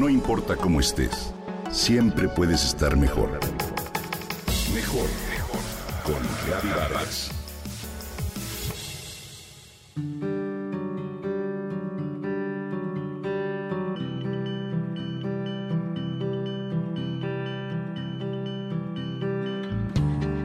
[0.00, 1.34] No importa cómo estés,
[1.70, 3.38] siempre puedes estar mejor.
[4.74, 5.60] Mejor, mejor.
[6.02, 7.30] Con Vargas.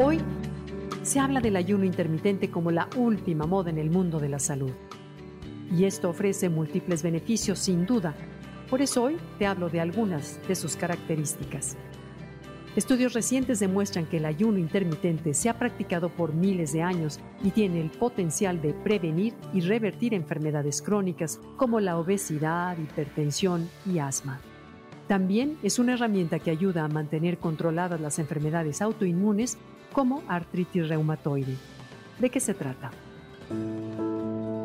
[0.00, 0.18] Hoy
[1.04, 4.72] se habla del ayuno intermitente como la última moda en el mundo de la salud.
[5.70, 8.16] Y esto ofrece múltiples beneficios sin duda.
[8.70, 11.76] Por eso hoy te hablo de algunas de sus características.
[12.74, 17.50] Estudios recientes demuestran que el ayuno intermitente se ha practicado por miles de años y
[17.50, 24.40] tiene el potencial de prevenir y revertir enfermedades crónicas como la obesidad, hipertensión y asma.
[25.08, 29.56] También es una herramienta que ayuda a mantener controladas las enfermedades autoinmunes
[29.92, 31.54] como artritis reumatoide.
[32.18, 32.90] ¿De qué se trata?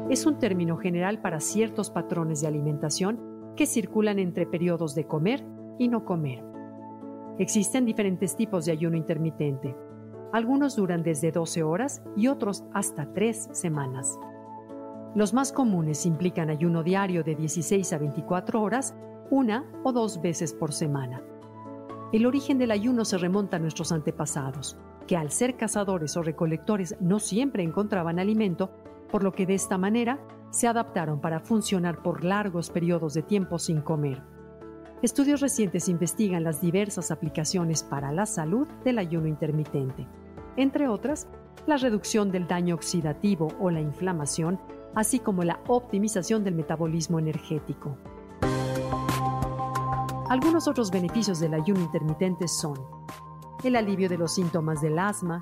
[0.09, 5.45] Es un término general para ciertos patrones de alimentación que circulan entre periodos de comer
[5.77, 6.43] y no comer.
[7.37, 9.75] Existen diferentes tipos de ayuno intermitente.
[10.31, 14.19] Algunos duran desde 12 horas y otros hasta 3 semanas.
[15.13, 18.95] Los más comunes implican ayuno diario de 16 a 24 horas,
[19.29, 21.21] una o dos veces por semana.
[22.13, 24.77] El origen del ayuno se remonta a nuestros antepasados,
[25.07, 28.71] que al ser cazadores o recolectores no siempre encontraban alimento,
[29.09, 30.19] por lo que de esta manera
[30.51, 34.21] se adaptaron para funcionar por largos periodos de tiempo sin comer.
[35.01, 40.07] Estudios recientes investigan las diversas aplicaciones para la salud del ayuno intermitente,
[40.57, 41.27] entre otras,
[41.65, 44.59] la reducción del daño oxidativo o la inflamación,
[44.93, 47.97] así como la optimización del metabolismo energético.
[50.29, 52.77] Algunos otros beneficios del ayuno intermitente son
[53.63, 55.41] el alivio de los síntomas del asma,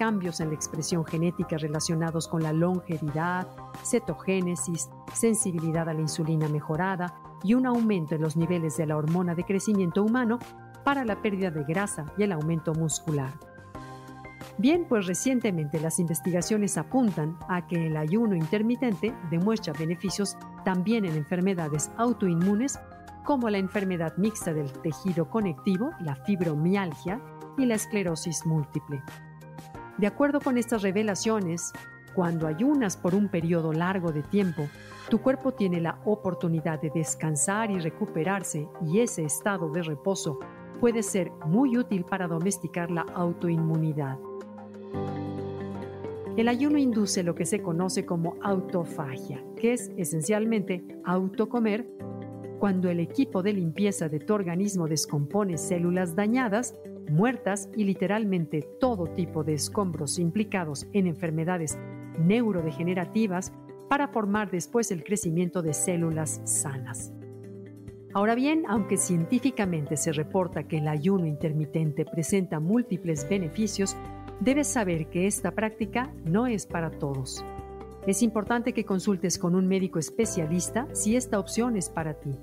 [0.00, 3.46] cambios en la expresión genética relacionados con la longevidad,
[3.84, 9.34] cetogénesis, sensibilidad a la insulina mejorada y un aumento en los niveles de la hormona
[9.34, 10.38] de crecimiento humano
[10.84, 13.30] para la pérdida de grasa y el aumento muscular.
[14.56, 21.14] Bien, pues recientemente las investigaciones apuntan a que el ayuno intermitente demuestra beneficios también en
[21.14, 22.80] enfermedades autoinmunes
[23.26, 27.20] como la enfermedad mixta del tejido conectivo, la fibromialgia
[27.58, 29.02] y la esclerosis múltiple.
[30.00, 31.74] De acuerdo con estas revelaciones,
[32.14, 34.66] cuando ayunas por un periodo largo de tiempo,
[35.10, 40.38] tu cuerpo tiene la oportunidad de descansar y recuperarse y ese estado de reposo
[40.80, 44.16] puede ser muy útil para domesticar la autoinmunidad.
[46.38, 51.86] El ayuno induce lo que se conoce como autofagia, que es esencialmente autocomer
[52.60, 56.76] cuando el equipo de limpieza de tu organismo descompone células dañadas,
[57.10, 61.78] muertas y literalmente todo tipo de escombros implicados en enfermedades
[62.18, 63.50] neurodegenerativas
[63.88, 67.14] para formar después el crecimiento de células sanas.
[68.12, 73.96] Ahora bien, aunque científicamente se reporta que el ayuno intermitente presenta múltiples beneficios,
[74.40, 77.42] debes saber que esta práctica no es para todos.
[78.06, 82.34] Es importante que consultes con un médico especialista si esta opción es para ti,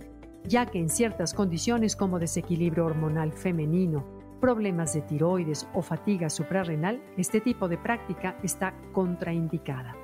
[0.44, 4.06] ya que en ciertas condiciones como desequilibrio hormonal femenino,
[4.40, 9.96] problemas de tiroides o fatiga suprarrenal, este tipo de práctica está contraindicada.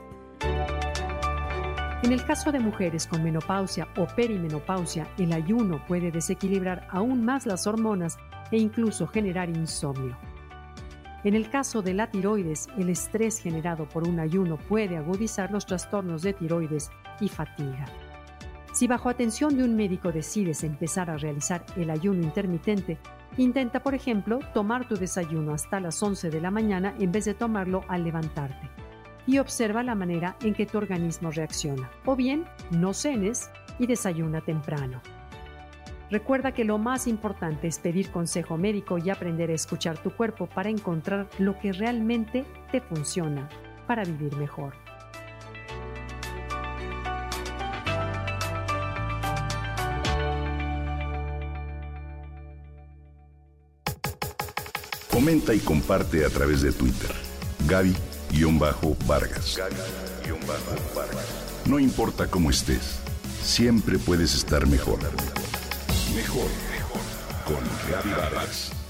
[2.01, 7.45] En el caso de mujeres con menopausia o perimenopausia, el ayuno puede desequilibrar aún más
[7.45, 8.17] las hormonas
[8.51, 10.17] e incluso generar insomnio.
[11.23, 15.65] En el caso de la tiroides, el estrés generado por un ayuno puede agudizar los
[15.65, 16.91] trastornos de tiroides
[17.21, 17.85] y fatiga.
[18.73, 22.97] Si bajo atención de un médico decides empezar a realizar el ayuno intermitente,
[23.37, 27.35] intenta, por ejemplo, tomar tu desayuno hasta las 11 de la mañana en vez de
[27.35, 28.69] tomarlo al levantarte.
[29.25, 31.89] Y observa la manera en que tu organismo reacciona.
[32.05, 35.01] O bien, no cenes y desayuna temprano.
[36.13, 40.45] Recuerda que lo más importante es pedir consejo médico y aprender a escuchar tu cuerpo
[40.45, 43.49] para encontrar lo que realmente te funciona
[43.87, 44.75] para vivir mejor.
[55.09, 57.09] Comenta y comparte a través de Twitter.
[57.67, 59.59] Gaby-Vargas.
[61.65, 62.99] No importa cómo estés,
[63.41, 64.99] siempre puedes estar mejor.
[66.15, 67.01] Mejor, mejor.
[67.45, 68.82] Con Gaby Vargas.